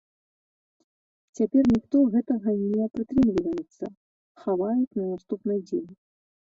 [1.39, 3.85] Цяпер ніхто гэтага не прытрымліваюцца,
[4.49, 5.91] хаваюць на наступны дзень.